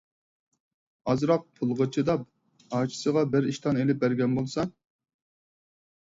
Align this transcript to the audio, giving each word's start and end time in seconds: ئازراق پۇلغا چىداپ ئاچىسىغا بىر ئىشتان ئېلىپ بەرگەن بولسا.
ئازراق 1.11 1.43
پۇلغا 1.59 1.87
چىداپ 1.97 2.23
ئاچىسىغا 2.79 3.25
بىر 3.35 3.51
ئىشتان 3.53 3.83
ئېلىپ 3.83 4.01
بەرگەن 4.07 4.35
بولسا. 4.41 4.67